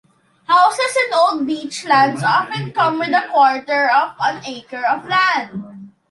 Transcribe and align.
Houses 0.45 0.95
in 0.97 1.13
old 1.13 1.45
Beachlands 1.47 2.23
often 2.23 2.71
come 2.71 2.97
with 2.97 3.09
a 3.09 3.27
quarter 3.29 3.87
of 3.87 4.13
an 4.19 4.41
acre 4.47 4.83
of 4.83 5.07
land. 5.07 5.91